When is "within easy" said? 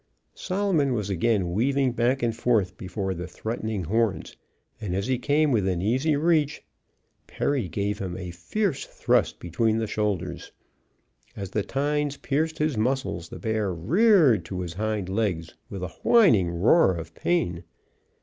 5.51-6.15